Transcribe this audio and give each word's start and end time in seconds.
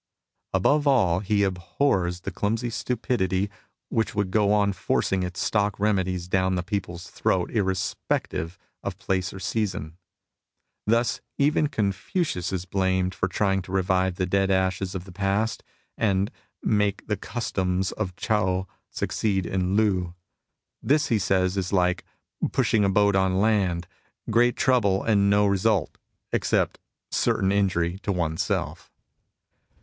Above 0.51 0.87
all, 0.87 1.19
he 1.19 1.43
abhors 1.43 2.21
the 2.21 2.31
clumsy 2.31 2.71
stupidity 2.71 3.51
which 3.89 4.15
would 4.15 4.31
go 4.31 4.51
on 4.51 4.73
forcing 4.73 5.21
its 5.21 5.39
stock 5.39 5.79
remedies 5.79 6.27
down 6.27 6.55
the 6.55 6.63
people's 6.63 7.07
throat 7.07 7.51
irrespective 7.51 8.57
of 8.81 8.97
place 8.97 9.31
or 9.31 9.39
season. 9.39 9.97
Thus 10.87 11.21
even 11.37 11.67
Confucius 11.67 12.51
is 12.51 12.65
blamed 12.65 13.13
for 13.13 13.27
trying 13.27 13.61
to 13.61 13.71
revive 13.71 14.15
the 14.15 14.25
dead 14.25 14.49
ashes 14.49 14.95
of 14.95 15.03
the 15.05 15.11
past 15.11 15.61
and 15.99 16.31
''make 16.65 17.05
the 17.05 17.15
customs 17.15 17.91
of 17.91 18.15
Chou 18.15 18.65
succeed 18.89 19.45
in 19.45 19.75
Lu." 19.75 20.15
This, 20.81 21.09
he 21.09 21.19
says, 21.19 21.57
is 21.57 21.71
like" 21.71 22.03
pushing 22.53 22.83
a 22.83 22.89
boat 22.89 23.15
on 23.15 23.39
land, 23.39 23.87
great 24.31 24.55
trouble 24.55 25.03
and 25.03 25.29
no 25.29 25.45
result, 25.45 25.99
except 26.31 26.79
certain 27.11 27.51
injury 27.51 27.99
24 27.99 27.99
MUSINGS 27.99 28.01
OF 28.01 28.09
A 28.09 28.09
CHINESE 28.09 28.39
MYSTIC 28.39 28.47
to 28.47 28.55
oneself.'' 28.57 28.91